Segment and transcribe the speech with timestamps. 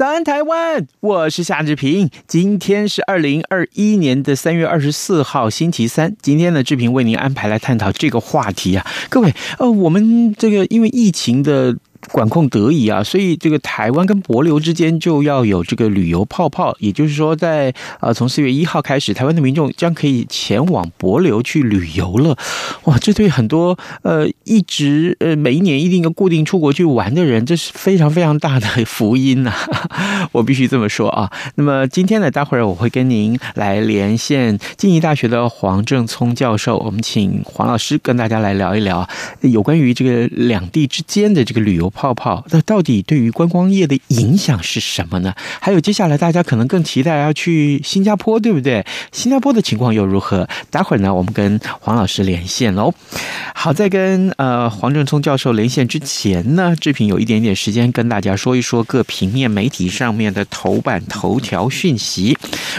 [0.00, 0.86] 早安，台湾！
[1.00, 2.08] 我是夏志平。
[2.26, 6.16] 今天是二零二一年的三月二十四号，星期三。
[6.22, 11.76] 今天呢，志平为您安排来探讨这个话题啊，各位，呃，我们这个因为疫情的。
[12.12, 22.36] 管控得宜啊，所以这个台湾跟帛琉之间就要有这个旅游泡泡，也就是说在，在呃从四月一号开始，台湾的民众将可以前往帛琉去旅游了。
[22.84, 30.28] 哇，这对很多呃一直呃每一年一定要固定出国去玩的人，这是非常非常大的福音呐、啊！
[30.32, 31.30] 我必须这么说啊。
[31.54, 39.08] 那么今天呢，待会儿我会跟您来连线静宜大学的黄正聪教授，我们请黄老师跟大家来聊一聊
[39.42, 41.90] 有关于这个两地之间的这个旅游。
[42.00, 45.34] 泡泡，那到底对于观光业的影响是什么呢？
[45.60, 48.82] 还有接下来大家可能更期待要去新加坡，对不对？
[49.12, 50.48] 新加坡的情况又如何？
[50.70, 52.94] 待会儿呢，我们跟黄老师连线喽。
[53.54, 62.34] 好，在跟呃黄正聪教授连线之前呢，志平有一点点时间跟大家说一说各平面媒体上面的头版头条讯息。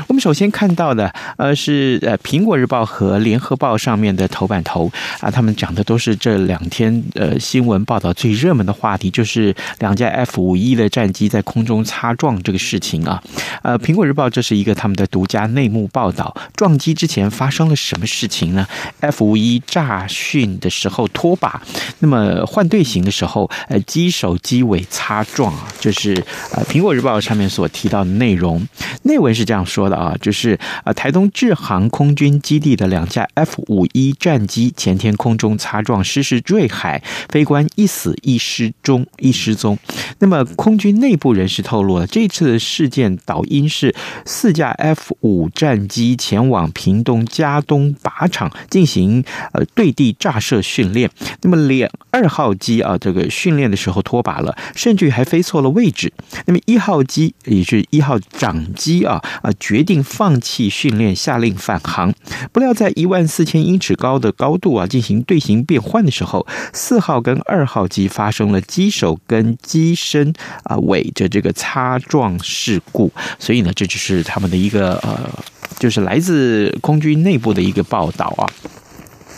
[0.08, 9.11] 我们首先看到的呃是呃苹果日报和联合报上面的头版头啊，他们讲的都是这两天呃新闻报道最热门的话题。
[9.12, 13.22] 就是两架 F 五一的战机在空中擦撞这个事情啊，
[13.62, 18.66] 呃，苹果日报这是一个他们的独家内幕报道，撞击之前发生了什么事情呢
[19.02, 21.62] ？F 五一炸训的时候拖把，
[22.00, 26.14] 那么换队形的时候，呃，机首机尾擦撞啊，这是
[26.54, 28.66] 呃苹果日报上面所提到的内容。
[29.04, 39.08] 内文是这样说的啊，就是呃台东志航空军基地的两架 F 五一战机前天空中擦撞失事坠海，飞官一死一失踪。
[39.20, 39.78] 一失踪。
[40.20, 51.10] 那么，空军内部人士透露了，这次的事件导因是四架 F 五战机前往屏东佳东靶场进行呃对地炸射训练。
[51.42, 56.12] 那么，两二号机啊，这个训练的时候脱靶了，甚至还飞错了位置。
[56.46, 62.14] 那么一号机也是一号长机啊啊，决定放弃训练，下令返航。
[62.52, 68.82] 不料在一万四千英尺高的高度啊进行队形变换的时候，四号跟二号机发生了机。
[68.82, 75.30] 机首跟机身啊，尾的这个擦撞事故，所以呢，这就是他们的一个呃，
[75.78, 78.50] 就是来自空军内部的一个报道啊。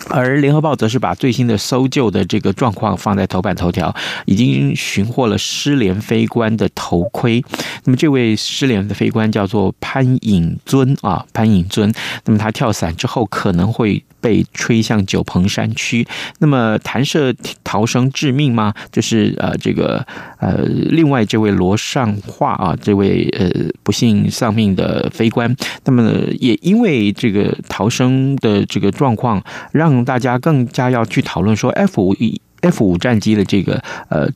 [0.09, 3.93] 而联合报则是把最新的搜救的这个状况放在头版头条，
[4.25, 7.43] 已经寻获了失联飞官的头盔。
[7.85, 11.93] 那么这位失联的飞官叫做潘颖尊啊，潘颖尊。
[12.25, 16.07] 那么他跳伞之后可能会被吹向九鹏山区。
[16.39, 18.73] 那么弹射逃生致命吗？
[18.91, 20.03] 就是呃这个
[20.39, 20.63] 呃
[20.99, 23.49] 另外这位罗尚化啊，这位呃
[23.83, 25.53] 不幸丧命的飞官。
[25.85, 30.03] 那么也因为这个逃生的这个状况让。
[30.05, 32.15] 大家更加要去讨论说 F 五
[32.61, 34.29] F 五战机的这个呃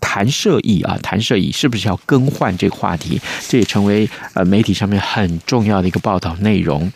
[0.00, 3.20] 弹射翼啊，弹射翼是不是要更换这个话题？
[3.48, 6.92] 这也成为呃媒体上面很重要的一个报道内容。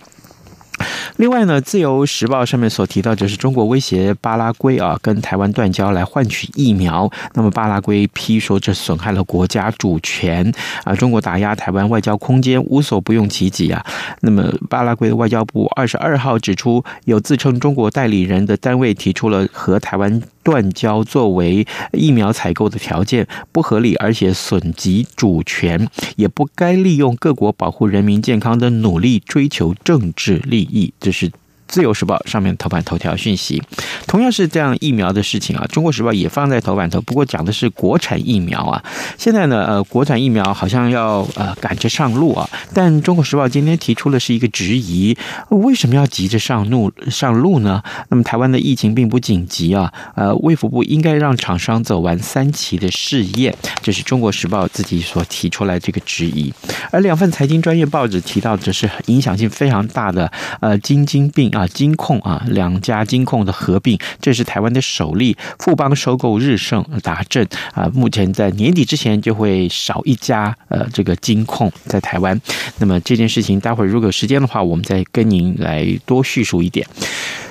[1.17, 7.11] 另外呢，《自由时报》上面所提到，就是中国威胁巴拉圭啊，跟台湾断交来换取疫苗。
[7.35, 10.53] 那么巴拉圭批说，这损害了国家主权
[10.85, 13.85] 啊，中国打压台湾外交空间，无所不用其极啊。
[14.21, 25.87] 那么巴拉圭的外交部二十二号指出，有自称中国代理人的单位提出了和台湾断交作为疫苗采购的条件，不合理，而且损及主权，
[26.17, 30.95] 也不该利用各国保护人民健康的努力追求政治利益。
[30.99, 31.31] 这是。
[31.69, 33.63] 自由时报上面头版头条讯息，
[34.07, 35.67] 同样是这样疫苗的事情啊。
[35.71, 38.83] 中国时报也放在头版头，不过讲的是国产疫苗啊。
[39.19, 42.49] 现在呢，呃，国产疫苗好像要呃赶着上路啊。
[42.73, 45.15] 但中国时报今天提出的是一个质疑：
[45.51, 47.83] 为什么要急着上路上路呢？
[48.09, 49.93] 那么台湾的疫情并不紧急啊。
[50.15, 56.51] 呃，卫福部应该让厂商走完三期的试验，这是中国时报自己所提出来这个质疑。
[56.91, 61.53] 而两份财经专业报纸提到的是影响性非常大的呃京晶病。
[61.59, 65.37] 啊，金控啊，两家金控的合并，这是台湾的首例。
[65.59, 67.45] 富邦收购日盛达证
[67.75, 72.41] 啊，目前在年底之前就会少一家呃，这个金控在台湾。
[72.79, 76.87] 那么这件事情，待会儿如果有时间的话，我们再跟您来多叙述一点。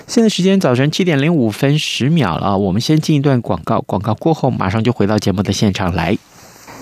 [0.08, 6.18] 现在时间早晨七点零五分十秒了，我们先进一段广告，广告过后马上就回到节目的现场来。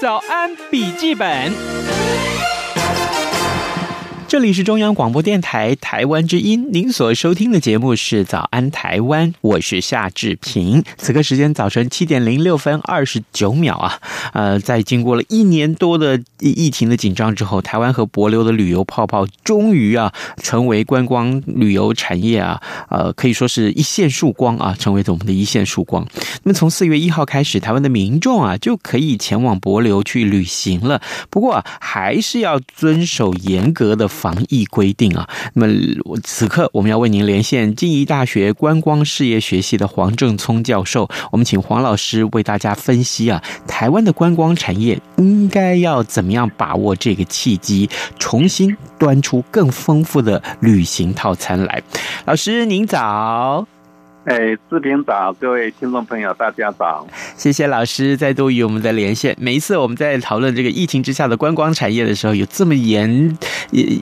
[0.00, 1.79] 早安，笔记本。
[4.30, 10.84] 这里是中央广播电台台湾之音，您所收听的节目是《早安台湾》，我是夏志平。
[10.98, 14.00] 此刻时间早晨七点零六分二十九秒啊，
[14.32, 26.06] 呃，在经过了一年多的疫情的紧张之后，台湾和帛琉的旅游泡泡终于啊，成为观光旅游产业啊，呃，可以说是一线曙光啊，成为我们的一线曙光。
[26.44, 35.72] 那么从四月一号开始，台湾的民众啊就可以前往帛琉去旅行了，不过，还是要遵守严格的防疫规定啊，那么
[36.22, 47.88] 此刻我们要为您连线静宜大学观光事业学系的黄正聪教授，我们请黄老师为大家分析啊，台湾的观光产业应该要怎么样把握这个契机，
[48.18, 51.82] 重新端出更丰富的旅行套餐来。
[52.26, 53.79] 老师您早。
[54.26, 57.06] 哎，视频早，各位听众朋友，大家早！
[57.38, 59.34] 谢谢老师再度与我们的连线。
[59.40, 63.38] 每一次我们在讨论这个疫情之下的观光产业的时候，有这么严，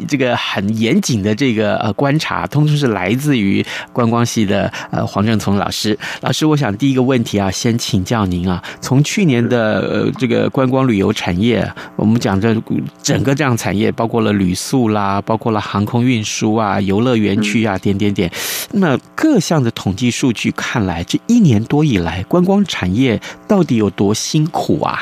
[0.09, 5.97] 这个很严谨的这个呃观察，通通是来自于观光系的呃黄正聪老师。
[6.21, 12.53] 老师，我想第一个问题啊，先请教您啊，从去年的呃这个观光旅游产业，我们讲这
[13.01, 18.29] 整个这样产业，包括了旅宿啦，包括了航空运输啊、游乐园区啊，点点点，
[18.73, 20.08] 那各项的统计。
[20.11, 24.99] 数据看来，这一年多以来，观光产业到底有多辛苦啊？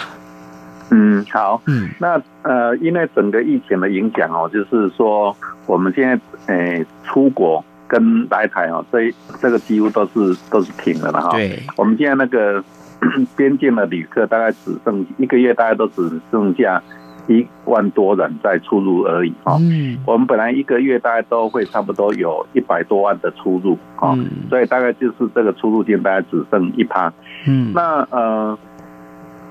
[0.91, 5.37] 嗯，好，嗯，那呃，因为整个疫情的影响哦，就是说
[5.67, 11.31] 我们现在诶出国跟来台哦，这这个几乎都是都是停了的哈。
[11.31, 12.63] 对，我们现在那个
[13.37, 16.83] 边境的旅客大概只剩一个月，大概都只剩下。
[17.29, 27.13] 一万多人在出入而已哈，嗯，我们本来一个月大概都会差不多有一百多万的出入啊，嗯，所以大概就是这个出入境大概只剩一趴，
[27.47, 28.59] 嗯，那呃，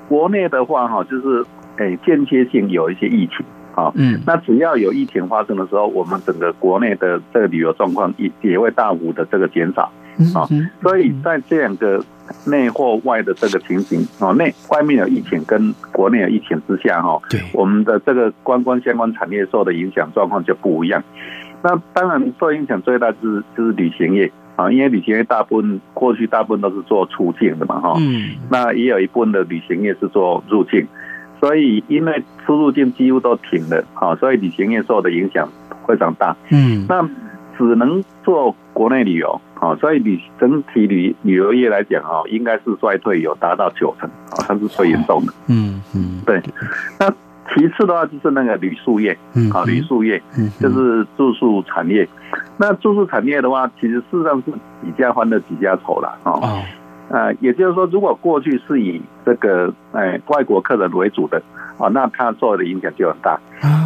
[0.08, 1.44] 国内的话哈，就是
[1.76, 3.44] 诶间接性有一些疫情
[3.74, 9.90] 啊，嗯，那只要有疫情发生的时候，我们整个国内的这个旅游状况也也会大幅的这个减少。
[10.34, 10.48] 啊，
[10.80, 12.02] 所以在这两个
[12.44, 21.02] 内或外的这个情形，哦，内外面有疫情跟国内有疫情之下，哈，对，我们的这个观光相关产业受的影响状况就不一样。
[21.62, 30.86] 那当然受影响最大就是就是旅行业啊，因为旅行业大部分过去大部分都是做出境的嘛，哈，嗯，那也有一部分的旅行业是做入境，
[31.40, 35.48] 所以因为出入境几乎都停了，啊，所以旅行业受的影响
[35.86, 37.02] 非常大，嗯，那
[37.58, 39.40] 只能做国内旅游。
[39.54, 45.32] 好，所以旅整体旅旅游业来讲啊，应该是衰退有达到九成啊，它是最严重的。
[45.48, 46.42] 嗯嗯，对。
[47.00, 47.10] 那
[47.54, 52.06] 其次的话就是那个旅宿业，嗯，啊，旅宿业，嗯，就是住宿产业。
[52.58, 54.52] 那住宿产业的话，其实事实上是
[54.84, 56.32] 几家欢乐几家愁了啊。
[56.32, 56.62] 哦。
[57.08, 61.40] 呃，也就是说，如果过去是以这个哎外国客人为主的
[61.78, 63.40] 啊，那它受的影响就很大。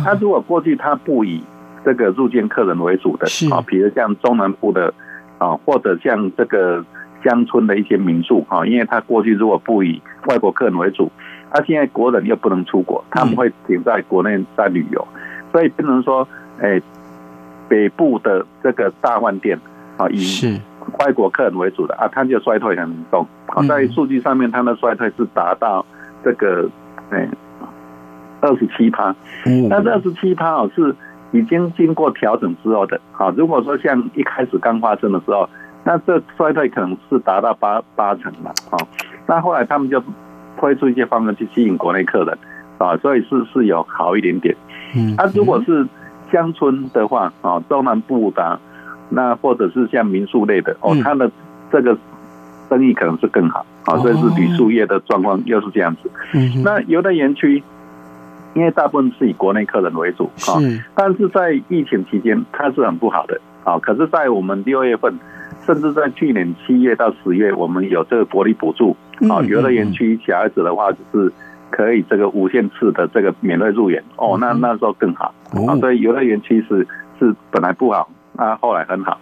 [0.04, 1.44] 那如果过去它不以
[1.84, 4.92] 这个入境客人为主的啊，比如像中南部的。
[5.40, 6.84] 啊，或者像这个
[7.24, 11.10] 乡村的一些民宿啊，因为他过去如果不以外国客人为主，
[11.50, 15.08] 他现在国人又不能出国，他们会停在国内在旅游，
[15.50, 16.28] 所以不能说，
[16.60, 16.78] 哎，
[17.70, 19.58] 北部的这个大饭店
[19.96, 20.60] 啊，以
[20.98, 23.26] 外国客人为主的啊，它就衰退很严重。
[23.46, 25.86] 啊，在数据上面，它的衰退是达到
[26.22, 26.68] 这个
[27.08, 27.26] 哎
[28.42, 29.16] 二十七趴，
[29.70, 30.94] 那这二十七趴哦是。
[31.32, 35.48] 已经经过调整之后的，好，如果说像一开始刚发生的时候，
[35.84, 38.78] 那这衰退可能是达到八八成嘛，啊，
[39.26, 40.02] 那后来他们就
[40.58, 42.36] 推出一些方案去吸引国内客人，
[42.78, 44.54] 啊，所以是是有好一点点。
[44.94, 45.86] 嗯，那如果是
[46.32, 48.58] 乡村的话，啊，中南部的，
[49.08, 51.30] 那或者是像民宿类的哦，它的
[51.70, 51.96] 这个
[52.68, 56.10] 生意可能是更好啊，所以是旅宿业的状况又是这样子。
[56.34, 57.62] 嗯那游乐园区，
[58.54, 60.58] 因为大部分是以国内客人为主啊，
[60.94, 63.78] 但是在疫情期间它是很不好的啊。
[63.78, 65.18] 可是，在我们六月份，
[65.66, 68.96] 甚至在去年七月到十月，我们有这个国力补助
[69.28, 71.32] 啊，游乐园区小孩子的话就是。
[71.72, 75.32] 可以这个无限次的这个免费入园哦，那那时候更好
[75.68, 76.84] 啊，所以游乐园其实
[77.16, 79.16] 是本来不好，那后来很好。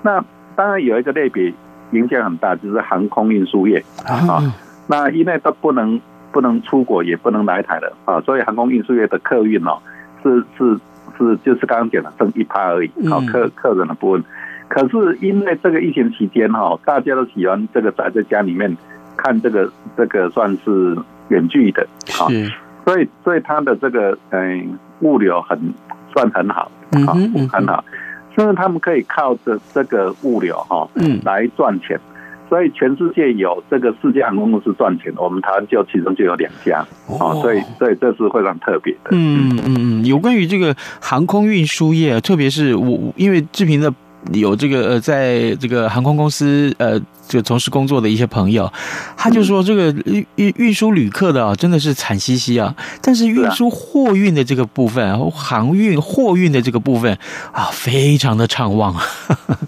[0.00, 0.24] 那
[0.56, 1.52] 当然有一个类别
[1.90, 4.40] 影响很大，就是航空运输业啊。
[4.86, 6.00] 那因为都不能
[6.32, 9.78] 不能出国，也不能来台了啊，所以航空运输业的客运哦，
[10.22, 10.78] 是是
[11.18, 14.24] 是，就是刚刚讲的剩一趴而已啊，客客人的部分。
[14.68, 18.76] 可是因为这个疫情期间哈，大家都喜欢这个宅在家里面
[19.16, 20.96] 看这个这个算是。
[21.28, 21.86] 远距的
[22.20, 22.28] 啊，
[22.84, 25.58] 所以所以它的这个嗯物流很
[26.12, 26.70] 算很好
[27.06, 27.14] 啊，
[27.50, 27.82] 很好，
[28.36, 31.98] 甚至他们可以靠着这个物流哈，嗯，来赚钱。
[32.52, 39.08] 所以全世界有这个世界航空公司赚钱，我们台湾就其中就有两家哦，所以所以这是非常特别的。
[39.12, 43.90] 嗯嗯嗯，有关于这个航空运输业，特别是我因为志平的。
[44.32, 46.96] 有这个呃，在这个航空公司呃，
[47.28, 48.70] 就从事工作的一些朋友，
[49.16, 52.74] 他就说这个运运运输旅客的啊，真的是惨兮兮啊。
[53.02, 57.18] 但是运输货运的这个部分，航运货运的这个部分
[57.52, 59.02] 啊，非常的畅旺啊。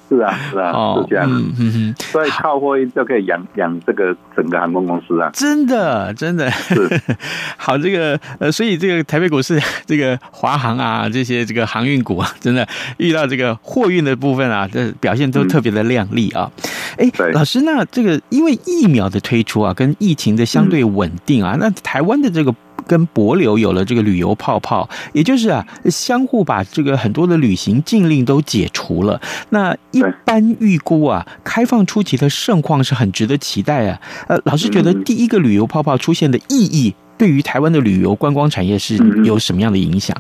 [0.09, 1.27] 是啊，是啊， 是这样。
[1.29, 5.31] 嗯嗯嗯，所以靠货运就可以养养这个整个航空公司啊。
[5.35, 7.01] 真的，真的是
[7.59, 7.77] 好。
[7.77, 12.67] 这个呃，所以这个台北股市这个华航啊，这些这个航运股啊， 真的
[12.99, 14.45] 遇到这个货运的部分。
[14.45, 16.51] 啊，这表现都特别的亮丽啊！
[16.99, 22.55] 哎，老师，那这个因为疫苗的推出啊，跟疫情的相对稳定啊，那台湾的这个
[22.87, 29.21] 跟博流有了这个旅游泡泡，也就是啊，相互把这个很多的旅行禁令都解除了。
[29.51, 34.01] 那一般预估啊，开放初期的盛况是很值得期待啊。
[34.29, 40.17] 呃，老师觉得第一个旅游泡泡出现的意义，对于台湾的旅游观光产业是有什么样的影响？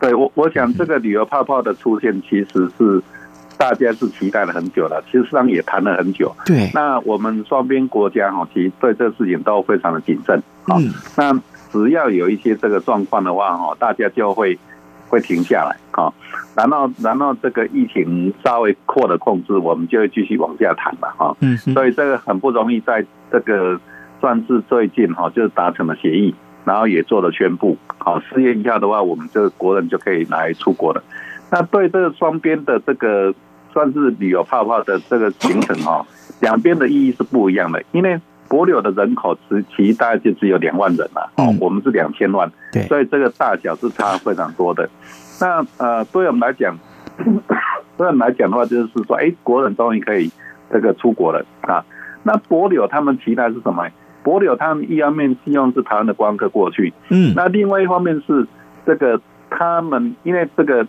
[0.00, 3.00] 对我，我想这个旅游泡泡的出现，其实是
[3.62, 6.34] 大家是期待了很久了，其实上也谈了很久。
[6.44, 10.42] 对，那我们双边国家哈，其实对这个事情都非常的谨慎。
[10.66, 11.32] 嗯，那
[11.70, 14.58] 只要有一些这个状况的话哈，大家就会
[15.08, 15.76] 会停下来。
[15.92, 16.12] 好，
[16.56, 21.14] 然后然后这个疫情稍微扩了控制，我们就会继续往下谈了。
[21.16, 23.78] 哈，嗯，所以这个很不容易，在这个
[24.20, 26.34] 算是最近哈，就是达成了协议。
[26.64, 31.02] 然后也做了宣布，好，四月一下的话，我们这个国人就可以来出国了。
[31.50, 33.34] 那对这个双边的这个
[33.72, 36.04] 算是旅游泡泡的这个行程哈，
[36.40, 37.82] 两边的意义是不一样的。
[37.92, 44.88] 因为帛琉的人口其其实大概就只有两万人嘛，哦，我们是两千万，对，所以这个大小是差非常多的。
[45.40, 46.78] 那呃，对我们来讲，
[47.96, 50.30] 对我们来讲的话，就是说，哎，国人终于可以
[50.70, 51.84] 这个出国了啊。
[52.24, 53.88] 那博柳他们期待是什么？
[54.22, 58.46] 博柳他们一方面希望是台湾的观光客过去，嗯，那另外一方面是
[58.86, 60.86] 这个他们因为这个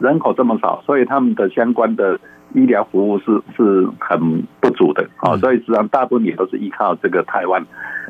[0.00, 2.18] 人口这么少，所以他们的相关的
[2.54, 7.64] 医疗服务是是很不足的，啊，所以实际上大部分也都是依靠这个台湾。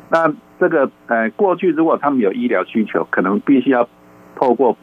[0.09, 3.87] 那这个呃过去如果他们有医疗需求，可能必须要
[4.35, 4.75] 透过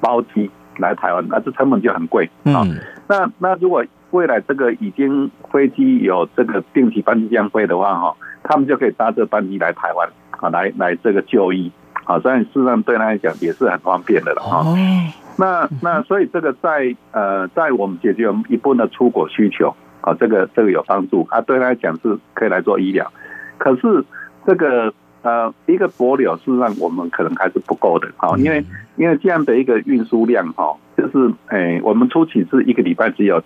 [0.00, 2.62] 包机来台湾，那这成本就很贵啊。
[3.08, 8.16] 那那如果未来这个已经飞机有这个定期班机这样飞的话，哈。
[8.42, 11.70] 他们就可以搭这班机来台湾啊，来来这个就医
[12.04, 14.64] 啊，所以事实上对他来讲也是很方便的了啊。
[15.40, 23.10] 那那所以这个在呃，在我们解决我们一部分的出国需求啊，这个这个有帮助啊，对他来讲是可以来做医疗。
[23.56, 24.04] 可是
[24.46, 24.92] 这个
[25.22, 28.64] 呃，一个柏柳事实上我们可能还是不够的啊，因为
[28.96, 33.42] 因为这样的一个运输量哈，就是诶，我们初期是一个礼拜只有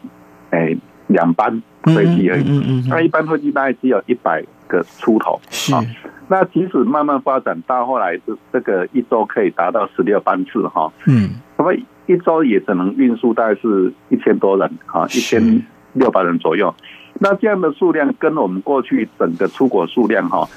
[0.51, 4.45] 诶两班飞机而已，那一般飞机大概只有一百。
[4.67, 5.39] 个出头
[5.75, 5.85] 啊，
[6.27, 11.75] 那即使慢慢发展到后来，这这个一周可以达到十六班次哈，嗯，那么
[12.07, 16.75] 一周也只能运输大概是一千多人啊，一千六百人左右。
[17.21, 20.49] 那这样的数量跟我们过去整个出国数量哈，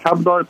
[0.00, 0.44] 差不多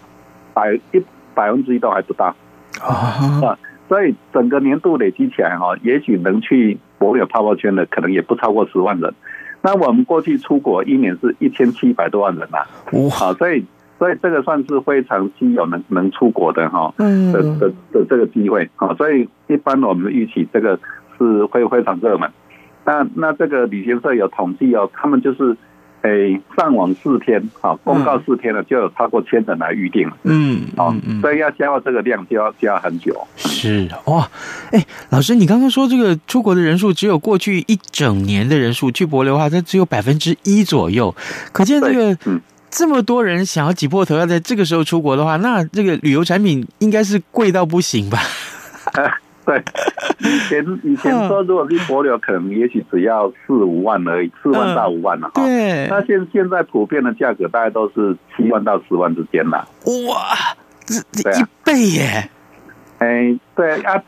[0.52, 1.00] 百一
[1.36, 2.34] 百分之一都还不到。
[2.80, 3.56] 啊，
[3.88, 9.14] 所以整个年度累积起来哈，也许能去帛琉泡泡圈的可能也不超过十万人。
[9.64, 12.58] 那我们过去出国一年是一千七百多万人呐，
[13.10, 13.64] 好，所以
[13.98, 17.32] 所以这个算是非常稀有能能出国的哈，嗯。
[17.32, 20.78] 的的的这个机会，好，所以一般我们预期这个
[21.16, 22.30] 是会非常热门。
[22.84, 25.56] 那那这个旅行社有统计哦，他们就是
[26.02, 33.26] 诶上网四天，好，公告四天了，就有超过千人来预定了，嗯，好，所以要消化这个量就要就要很久。
[33.64, 34.30] 是哇，
[34.72, 41.14] 哎，老师，你刚刚说这个出国的人数只有过去一整年的人数去博流的话，它只有百分之一左右，
[41.52, 42.16] 可见这个
[42.70, 48.18] 这么多人想要挤破头要在这个时候出国的话，那这个旅游产品应该是贵到不行吧？
[49.46, 49.62] 对，
[50.20, 55.44] 以前以前说如果去博流，可能也许只要四五万而已，四万到五万了哈。
[55.44, 59.68] 对，那现现在普遍的价格大概都是七万到十万之间了。
[60.08, 60.34] 哇，
[60.86, 62.30] 这这一倍耶！
[63.04, 64.02] 哎，对啊，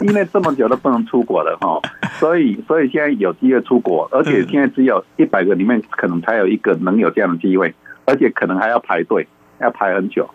[0.00, 1.80] 因为这么久都不能出国了哈，
[2.18, 7.74] 所以所以现在有机会出国，而且现在只有一百个里面可能才有一个能有这样的机会，
[8.06, 9.28] 而且可能还要排队，
[9.60, 10.28] 要排很久。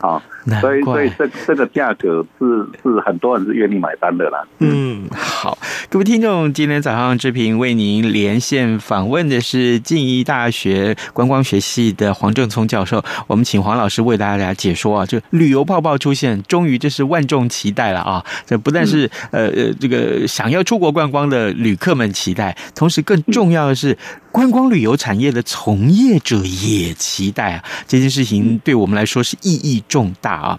[0.00, 0.22] 好，
[0.60, 4.42] 所以所以这这个价格是是很多人是愿意买单的啦。
[4.58, 18.24] 嗯，好，各位听众，今天早上志平为您连线访问的是静宜大学观光学系的黄正聪教授，我们请黄老师为大家解说啊，就旅游泡泡出现，终于这是万众期待了啊！
[18.46, 23.96] 这不但是呃呃这个想要出国观光的旅客们期待，同时更重要的是。
[24.32, 30.58] 观光旅游产业的从业者也期待啊，这件事情对我们来说是意义重大啊。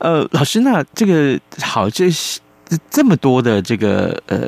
[0.00, 2.10] 呃，老师，那这个好，这。
[2.90, 4.38] 这么多的这个呃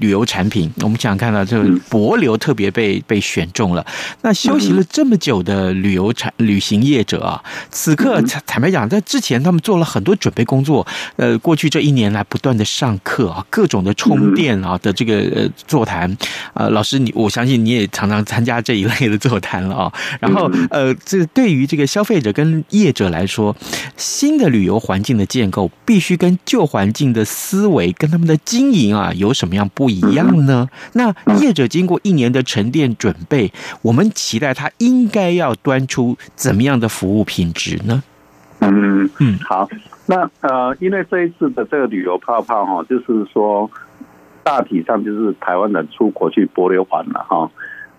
[0.00, 3.84] 旅游产品，我们想看到这个博流特别被被选中了。
[4.22, 10.86] 那休息了这么久的旅游产旅行业者啊，此刻坦坦白讲，在之前他们做了很多准备工作。
[11.16, 16.16] 呃，过去这一年来不断的上课啊，各种的充电啊的这个呃座谈
[16.52, 19.92] 啊，老师你我相信你也常常参加这一类的座谈了啊。
[20.20, 23.54] 然后呃，这对于这个消费者跟业者来说，
[23.96, 30.68] 新的旅游环境的建构必须跟旧环境的思维跟他们的经营啊有什么样不一样呢？
[30.92, 33.52] 那业者经过一年的沉淀准备，
[33.82, 38.02] 我们期待他应该要端出怎么样的服务品质呢？
[38.60, 39.68] 嗯嗯，好，
[40.06, 43.70] 那呃，因为这一次的这个旅游泡泡哈，就是说
[44.42, 47.50] 大体上就是台湾人出国去博流环了哈。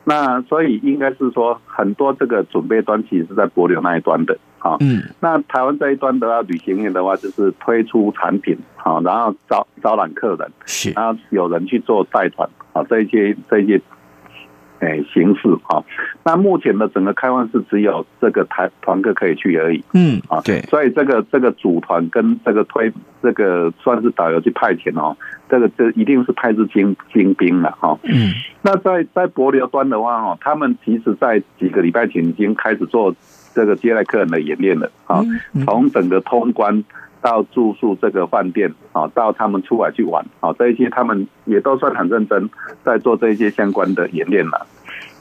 [0.07, 13.79] 那所以应该是说，很多这个准备端其实是在博流那一端的，啊，嗯，那台湾这一端的话，旅行业的话就是推出产品，好，然后招招揽客人，是，然后有人去做带团，啊，这一些这一些。
[14.79, 15.81] 哎，形式哈，
[16.25, 19.81] 那目前的整个开放是只有这个团团客可以去而已。
[19.93, 22.91] 嗯，啊，对，所以这个这个组团跟这个推
[23.23, 25.15] 这个算是导游去派遣哦，
[25.49, 27.97] 这个这一定是派是精精兵了哈。
[28.03, 33.15] 嗯，那在在博流端的话哈，他们其实在几个礼拜前已经开始做
[33.55, 35.23] 这个接待客人的演练了啊，
[35.65, 36.83] 从整个通关。
[37.21, 42.47] 到住宿这个饭店啊，到他们出来去玩啊，这一些他们也都算很认真，
[42.83, 44.67] 在做这一些相关的演练了。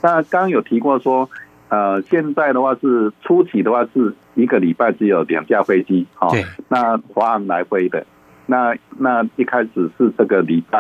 [0.03, 1.31] 那刚刚有提过说，
[1.71, 6.29] 呃，现在的话是初期的话是一个礼拜只有两架飞机啊，
[6.69, 8.05] 那华航来飞的。
[8.45, 10.79] 那那一开始是这个礼拜，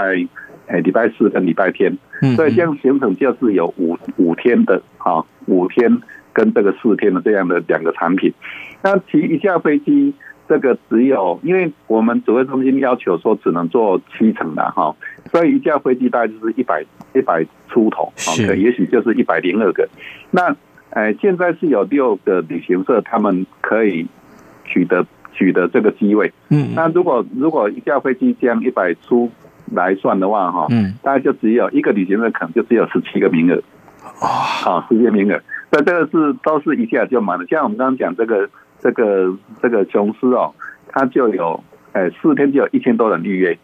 [0.66, 1.96] 诶，礼拜四跟礼拜天，
[2.36, 6.02] 所以这样行程就是有五五天的啊，五天
[6.34, 8.34] 跟这个四天的这样的两个产品。
[8.82, 10.12] 那其一架飞机。
[10.46, 14.94] 这个只有，因为我们指挥中心要求说只能坐七成的哈，
[15.32, 19.88] 所以一架飞机大概就是一百一百出头，是，也许就是一百零二个。
[20.30, 20.54] 那
[20.90, 24.06] 呃，现在是有六个旅行社，他们可以
[24.66, 26.30] 取得取得这个机位。
[26.50, 29.30] 嗯，那如果如果一架飞机这样一百出
[29.72, 33.56] 来算的话，哈，嗯，大概就只有一个旅行社，可能就只有十七个名额。
[34.20, 35.40] 哦，好，十七个名额，
[35.74, 37.44] 所以这个是都是一下就满了。
[37.48, 38.48] 像我们刚刚讲这个。
[38.80, 40.52] 这个这个琼斯哦，
[40.88, 41.58] 它就有
[41.94, 43.58] 诶四天就有一千多人预约，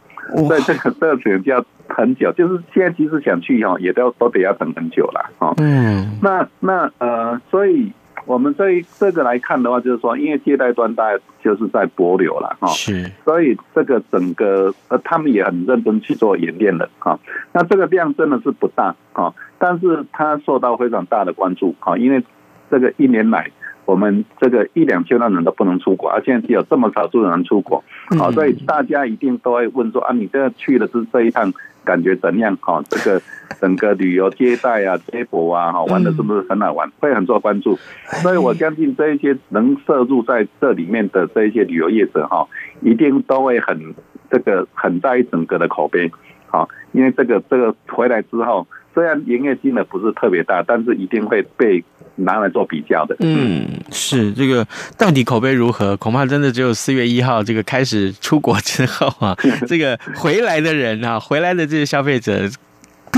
[0.49, 5.53] 所以这个这个要很久，就是现在即使想去哦，也都都得要等很久了哦。
[5.59, 7.93] 嗯，那那呃，所以
[8.25, 17.19] 我们这这个来看的话，就是说，因为接待端大概就是在帛琉了哈，是，所以这个整个呃，他们也很认真去做演练了哈。
[17.53, 22.25] 那这个量真的是不大啊，但是它受到非常大的关注啊，因为
[22.69, 23.49] 这个一年来。
[23.87, 27.83] 我们这个一两千万人都不能出国，而现在只有这么少数人出国，
[28.17, 32.57] 好，所以大家一定都会问说啊，你这去的是这一趟，感觉怎样？
[32.61, 33.21] 哈，这个
[33.61, 36.89] 整个旅游接待啊、接驳啊，哈，玩的是不是很好玩？
[37.01, 37.75] 会很受关注，
[38.23, 42.47] 所以我相信这一些能摄入在这里面的这一些旅游业者，哈，
[42.83, 43.93] 一定都会很
[44.31, 46.13] 这个很在意整个的口碑，
[46.47, 48.69] 好，因为这个这个回来之后，
[49.01, 51.83] 虽然营业金额不是特别大，但是一定会被。
[52.17, 54.67] 拿来做比较的，嗯，是这个
[54.99, 55.97] 到底口碑如何？
[55.97, 59.35] 恐怕真的只有四月一号这个开始出国之后啊，
[59.67, 62.47] 这个回来的人啊，回来的这些消费者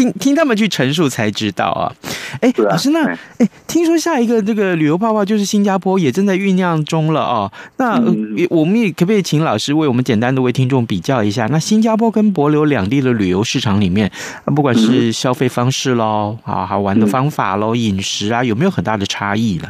[0.02, 1.92] 听听他们去陈述才知道啊。
[2.40, 3.06] 哎，啊、老师，那
[3.38, 7.50] 哎，听说下一个这个旅游泡泡就是新加坡，也正在酝酿中了哦。
[7.76, 11.46] 那、嗯、我们也可不可以请老师为我们简单的为听众比较一下？
[11.46, 14.10] 那新加坡跟博流两地的旅游市场里面，
[14.56, 19.68] 不管是消费方式喽，啊，好玩的方法喽，饮食啊，有没有很大的差异呢？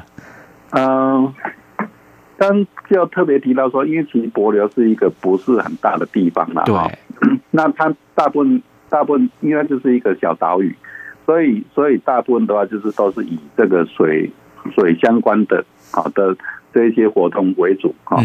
[0.70, 1.34] 嗯，
[2.38, 6.74] 刚就特别提到说，因为其实博流是一个不是很大的地方嘛，对，
[7.50, 8.62] 那它大部分
[8.92, 10.76] 大部分应该就是一个小岛屿。
[11.24, 14.28] 所以，所以大部分的话，就是都是以这个水
[14.74, 16.36] 水相关的好的
[16.74, 18.20] 这一些活动为主哈。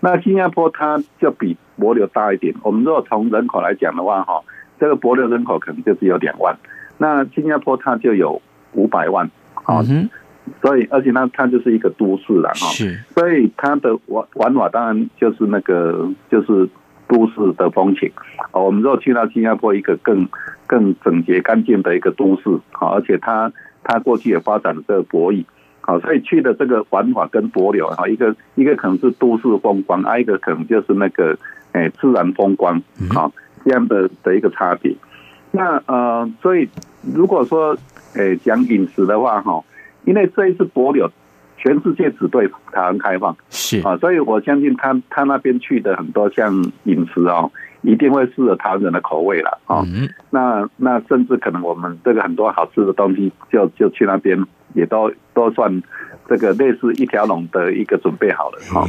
[0.00, 2.52] 那新加坡它就比博流大一点。
[2.62, 4.42] 我们如果从人口来讲的话，哈，
[4.80, 6.58] 这个博流人口可能就只有两万，
[6.98, 9.30] 那新加坡它就有五百万
[9.64, 9.80] 啊。
[10.60, 12.66] 所以，而且它它就是一个都市了哈。
[12.72, 12.98] 是。
[13.14, 16.68] 所以它的玩玩法当然就是那个就是。
[17.10, 18.08] 都市的风情，
[18.52, 20.28] 我们如果去到新加坡一个更
[20.68, 25.44] 更整洁干净的一个都市，好，而且它它过去也发展了这个博弈，
[25.80, 31.36] 好，所以去的这个玩法跟博流哈，一个一个可能是都市风光，啊，一个可能就是那个
[31.72, 32.80] 诶自然风光，
[33.12, 33.32] 好，
[33.64, 34.94] 这样的的一个差别。
[35.50, 36.68] 那呃，所以
[37.12, 37.76] 如果说
[38.14, 39.64] 诶讲饮食的话哈，
[40.04, 41.10] 因为这一次帛琉。
[41.62, 46.50] 全世界只对台湾开放，是啊，所以我相信他他那边去的很多像
[46.84, 49.84] 饮食哦，一定会适合台湾人的口味了啊。
[50.30, 54.42] 那那甚至可能我们这个很多好吃的东西就，就就去那边
[54.72, 55.82] 也都都算
[56.26, 58.86] 这个类似一条龙的一个准备好了哈。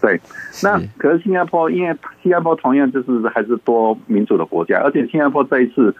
[0.00, 0.18] 对，
[0.62, 5.94] 那可是新加坡，因为新加坡同样就是还是多民主的国家，而且新加坡这一次。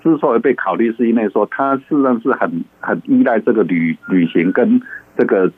[0.00, 4.80] 之所以被考虑，是因为说它事实上是很很依赖这个旅旅行跟
[5.18, 5.52] 这个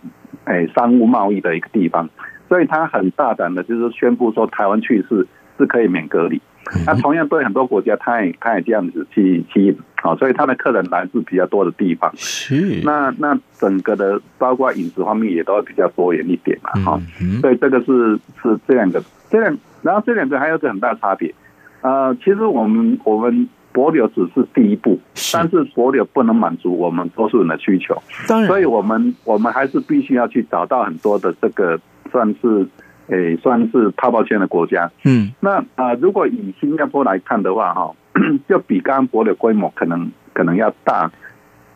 [0.46, 2.08] 诶商务贸易的一个地方，
[2.48, 5.26] 所以他很大胆的，就是宣布说台湾去是
[5.58, 6.40] 是可以免隔离。
[6.86, 12.10] 那同样对很多国家，他也他也这样子去吸引，好，所以他的客人来自比较多的地方。
[12.16, 12.80] 是。
[12.84, 17.00] 那那整个的包括饮食方面也都会比较多元一点嘛，哈。
[17.42, 21.34] 所以这个是是这两个，这两然后这两个还有个很大差别。
[21.82, 23.48] 呃，其实我们我们。
[23.72, 24.98] 帛琉只是第一步，
[25.32, 31.78] 但是博流不能满足我们多数人的需求，当然，所以我们我们还是必须要去找到很多的这个
[32.10, 32.66] 算是
[33.06, 34.90] 诶、欸、算是泡泡圈的国家。
[35.04, 37.94] 嗯，那啊、呃，如果以新加坡来看的话，哈，
[38.48, 41.08] 就比刚刚博流规模可能可能要大，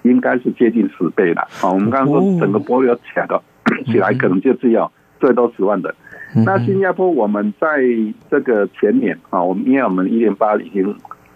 [0.03, 1.47] 应该是接近十倍了。
[1.51, 3.41] 好，我们刚刚说整个博流起来的
[3.87, 5.95] 起来可能就只有最多十万人。
[6.45, 7.69] 那新加坡我们在
[8.29, 10.93] 这个前年啊，我们因为我们一零八已经。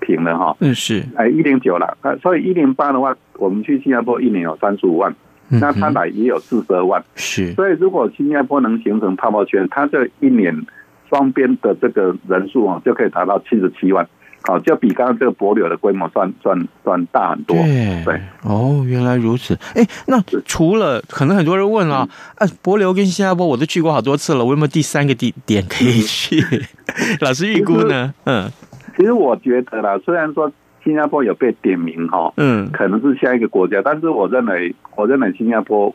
[0.08, 5.14] 停了哈，嗯是，哎一零九了，所以一零八的话，我们去新加坡一年有三十五万，
[5.48, 10.64] 那他来也有四十二万，是，所以如果新加坡能形成泡泡圈，它这一年
[11.10, 14.08] 双边的这个人数啊，就可以达到七十七万，
[14.42, 26.42] 好，就比刚刚这个博流的规模算算算大很多，对，对，哦，原来如此，哎，那除了可能很多人问啊，啊，博流跟新加坡我都去过好多次了，我有没有第三个地点可以去？
[27.20, 28.14] 老师预估呢？
[28.24, 28.50] 嗯。
[28.98, 30.50] 其实我觉得啦，虽然说
[30.82, 35.94] 新加坡有被点名哈，嗯，可能是下一个国家，但是我认为，我认为新加坡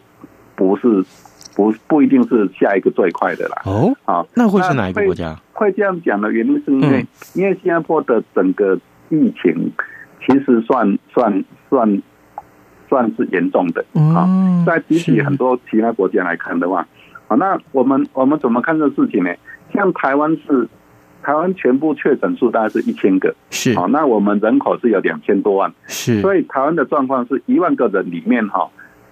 [0.55, 1.03] 不是
[1.53, 3.61] 不不一定是下一个最快的啦。
[3.65, 5.37] 哦，好，那会是哪一个国家？
[5.51, 9.69] 会这样讲的原因是因为，因为新加坡的整个疫情
[10.25, 12.01] 其实算算算
[12.87, 13.83] 算是严重的
[14.15, 16.87] 啊，在比起很多其他国家来看的话，
[17.27, 19.29] 好，那我们我们怎么看这个事情呢？
[19.73, 20.69] 像台湾是。
[21.23, 23.73] 台湾全部确诊数大概是一千个，是。
[23.75, 28.69] 好，那我们人口是有两千多万，是，所以台湾的状况是一万个人里面哈，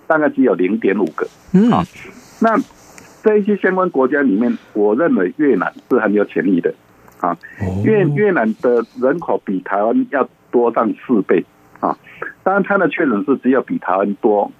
[0.07, 1.83] 大概只有零点五个，嗯，好，
[2.41, 2.55] 那
[3.23, 6.73] 这一些相关国家里面，我认为越南是很有潜力的，
[7.21, 7.35] 啊，
[7.83, 11.45] 越越南的人口比台湾要多上四倍，
[11.79, 11.97] 啊，
[12.43, 14.51] 当然它的确诊数只有比台湾多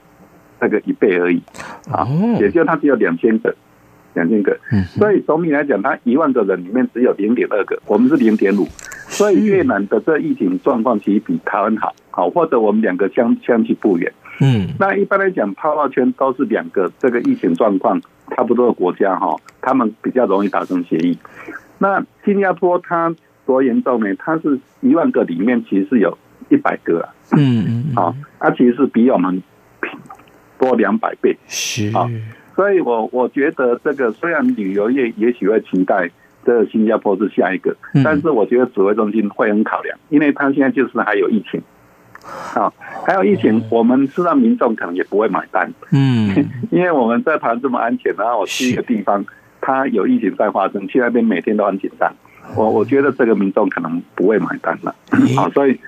[0.60, 1.42] 那个一倍而已，
[1.92, 2.08] 啊，
[2.40, 3.54] 也就它只有两千个。
[4.14, 8.68] 两千个，所以总体来讲，它一万个人里面只有零点二个，我们是零点五，
[9.08, 14.12] 所以越南的这疫情状况其实比台湾好，好，或者我们两个相相去不远。
[14.40, 18.02] 嗯，那一般来讲，泡泡圈都是两个这个疫情状况
[18.36, 21.18] 差不多的国家哈，他们比较容易达成协议。
[21.78, 24.14] 那新加坡它多严重呢？
[24.18, 26.18] 它是一万个里面其实是有
[26.50, 29.42] 一百个啊，嗯嗯，好，它其实是比我们
[30.60, 32.10] 多两百倍，是啊。
[32.56, 36.10] 所以我我觉得这个虽然旅游业也许会期待
[36.46, 41.62] 这个新加坡是下一个，但是我觉得指挥中心会很考量，因为他现在就是还有疫情，
[42.56, 42.72] 啊，
[43.06, 46.30] 还有疫情，我们知道民众可能也不会买单，嗯，
[46.72, 49.26] 因为我们在谈这么安全，然后我去一个地方，
[49.62, 52.14] 它有疫情在发生，去那边每天都很紧张，
[52.56, 54.94] 我我觉得这个民众可能不会买单了，
[55.38, 55.80] 啊，所以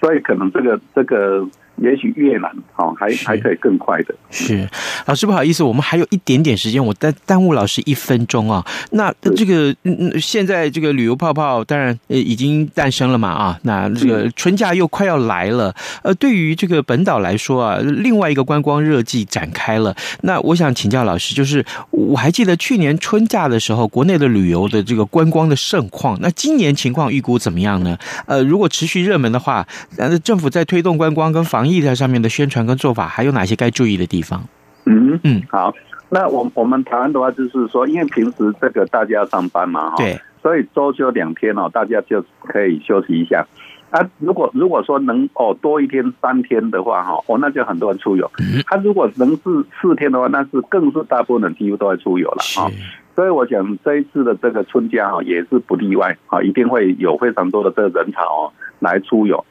[0.00, 1.46] 所以可能这个这个。
[1.76, 4.14] 也许越南哦，还还可以更快的。
[4.30, 4.68] 是，
[5.06, 8.64] 老师不好意思，我们还有一点点时间，我耽耽误老师一分钟啊。
[8.90, 13.58] 那这个嗯，现在这个旅游泡泡当然呃已经诞生了嘛啊。
[13.62, 19.94] 那这个春假又快要来了，呃，对于这个本岛来说啊，另外一个观光热季展开了。
[20.22, 27.98] 那我想请教老师，就是我还记得去年春假的时候，国内的旅游的这个观光的盛况，那今年情况预估怎么样呢？
[28.26, 31.80] 呃，如果持续热门的话，呃，政府在推动观光跟防疫。
[31.80, 34.42] 地上面的宣传跟做法，还有哪些该注意的地方？
[34.84, 35.72] 嗯嗯，好，
[36.10, 43.46] 那我我们台湾的话，就是说，因为平时这个大家要上班嘛，哈，对，所以周休两天哦，大家就可以休息一下。
[43.90, 48.28] 啊，如果如果说能哦多一天三天的话，哈，哦，那就很多人出游。
[48.66, 49.42] 他、嗯、如果能是
[49.80, 52.66] 四天的话，那是更是大部分人几乎都会出游了啊。
[53.14, 59.44] 所以我想这一次的这个春假哈，也是不例外啊，一定会有非常多的这个人潮哦来出游。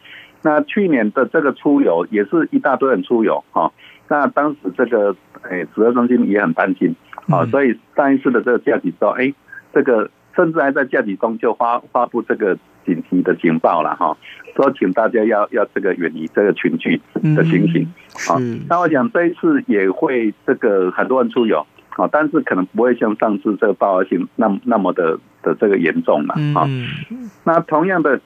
[0.44, 3.72] 那去年的这个出游也是一大堆人出游哈，
[4.08, 6.96] 那当时这个诶指挥中心也很担心
[7.30, 9.32] 啊，所以上一次的这个假期之后，哎，
[9.72, 14.18] 这个甚至还在假期中就发发布这个紧急的警报了哈，
[14.56, 17.00] 说请大家要要这个远离这个群聚
[17.36, 17.88] 的情形
[18.28, 18.42] 啊。
[18.68, 21.64] 那我想这一次也会这个很多人出游
[21.98, 26.68] 啊，但是可能不会像上次这个爆发性那么那么的的这个严重了啊。
[27.44, 28.20] 那同样的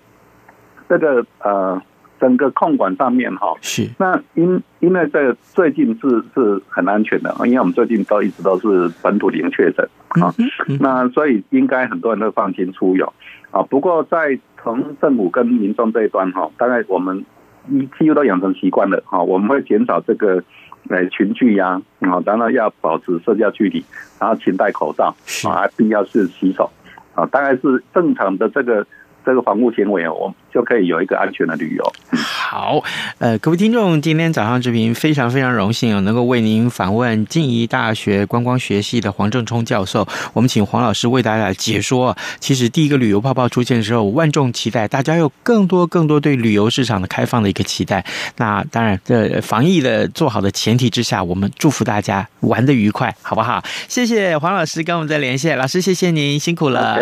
[0.87, 1.81] 这个呃。
[2.19, 9.87] 整个控管上面哈，是那因因为这个最近是是很安全的，因为我们最近都一直都是本土零确诊
[10.21, 10.33] 啊，
[10.79, 13.11] 那所以应该很多人都放心出游
[13.51, 13.61] 啊。
[13.63, 17.25] 不过在从政府跟民众这一端哈，大概我们
[17.69, 20.41] 一几乎都养成习惯了哈，我们会减少这个
[20.89, 23.83] 呃群聚呀，啊，当然要保持社交距离，
[24.19, 25.13] 然后勤戴口罩
[25.49, 26.71] 啊，必要是洗手
[27.13, 28.87] 啊，大概是正常的这个。
[29.25, 31.93] 这个防护行为，我们就可以有一个安全的旅游。
[32.11, 32.83] 好，
[33.17, 40.07] 呃，各位听众，今天早上这频非常非常荣幸能够为您访问静宜大学观光学系的黄正冲教授。
[40.33, 42.15] 我们请黄老师为大家解说。
[42.39, 48.05] 其实第一个旅游泡泡出现的时候，万众期待，大家有更多更多对旅游市场的开放的一个期待。
[48.37, 53.63] 那当然，在防疫的做好的前提之下，我们祝福大家玩得愉快，好不好？
[53.87, 56.99] 谢谢黄老师跟我们的连线，老师谢谢您辛苦了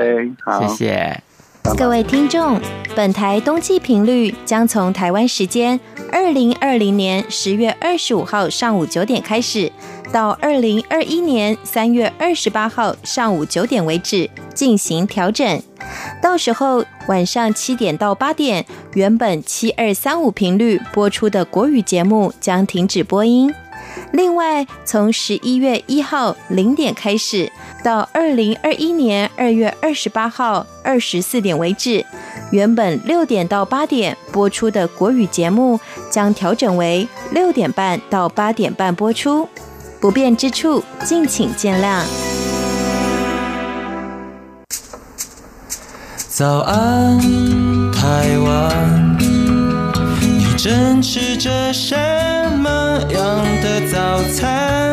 [0.60, 1.33] 谢谢。
[1.64, 2.60] 各位听众，
[2.96, 5.80] 本台冬季频率将从台湾时间
[6.12, 9.72] 二零二零年十月二十五号上午九点开始，
[10.12, 15.62] 到二零二一年三月二十八号上午九点为止进行调整。
[16.22, 23.52] 到时候晚上七点到八点，原本七二三五频率播出的国语节目将停止播音。
[24.12, 27.52] 另外，从十一月一号零点开始，
[27.84, 32.06] 到二零二一年二月二十八号二十四点为止，
[32.52, 39.50] 原本六点到八点播出的国语节目将调整为六点半到八点半播出。
[40.00, 42.04] 不便之处，敬请见谅。
[46.30, 47.20] 早安，
[47.92, 49.18] 台湾，
[50.20, 51.96] 你正吃着什
[52.58, 54.93] 么样的早餐？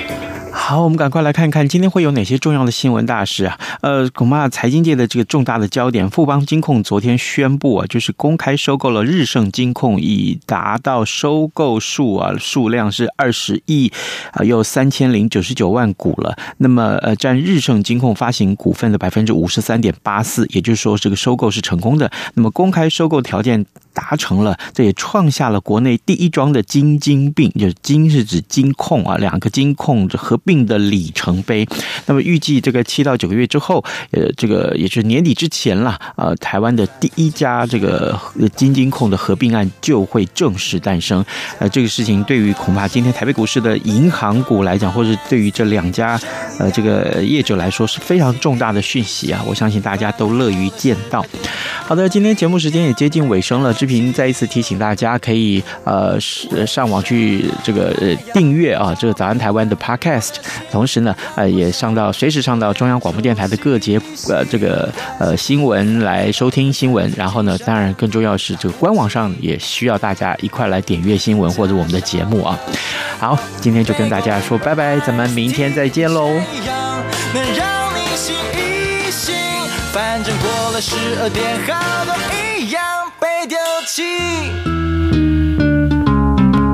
[0.71, 3.59] 好，我们赶快来看看今天会有哪些重要的新闻大事啊？
[3.81, 13.91] 呃，恐怕财经界的这个重大的焦点，富邦金控昨天宣布啊，就是公开收购了日盛金控，已达到收购数啊，数量是二十亿
[14.31, 16.37] 啊，又三千零九十九万股了。
[16.59, 22.09] 那么呃，占日盛金控发行股份的百分之五十三点八四，也就是说这个收购是成功的。
[22.35, 31.67] 那么公开收购条件达成了，这也创下了国内第一桩的金金并，就是金是指金控啊，两个金控合并的里程碑。
[32.05, 38.19] 那么预计这个七到九个月之后，呃，这个也是年底之前了，呃，台湾的第一家这个
[38.55, 41.23] 金金控的合并案就会正式诞生。
[41.59, 46.19] 呃，这个事情对于恐怕今天台北股市的银行股来讲，或者对于这两家
[46.59, 49.43] 呃这个业者来说是非常重大的讯息啊！
[49.47, 51.25] 我相信大家都乐于见到。
[51.85, 53.73] 好的，今天节目时间也接近尾声了。
[53.81, 56.15] 志平再一次提醒大家，可以呃
[56.67, 60.33] 上网去这个呃订阅啊，这个早安台湾的 Podcast，
[60.69, 67.11] 同时呢呃也上到随时上到中央广播电台的各节呃这个呃新闻来收听新闻。
[67.17, 72.59] 然后呢，当然更重要是这个官网上也需要大家一块来点阅新闻或者我们的节目啊。
[73.17, 76.29] 好，今天就跟大家说拜拜，咱们明天再见喽。
[79.91, 82.13] 反正过了十二点，好多
[82.55, 82.81] 一样
[83.19, 83.57] 被丢。
[83.85, 84.70] 情。